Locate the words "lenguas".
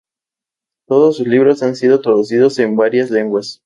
3.11-3.59